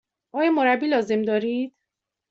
[0.33, 1.75] آیا مربی لازم دارید؟